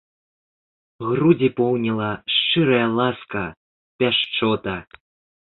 [1.09, 3.41] Грудзі поўніла шчырая ласка,
[4.01, 4.75] пяшчота.